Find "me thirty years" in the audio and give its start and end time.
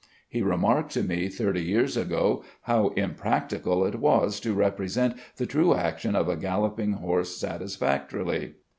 1.03-1.95